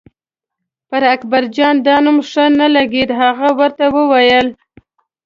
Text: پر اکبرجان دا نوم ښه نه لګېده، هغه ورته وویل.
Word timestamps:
پر 0.89 1.01
اکبرجان 1.15 1.75
دا 1.85 1.95
نوم 2.05 2.17
ښه 2.29 2.45
نه 2.59 2.67
لګېده، 2.75 3.15
هغه 3.21 3.49
ورته 3.59 3.85
وویل. 3.95 4.47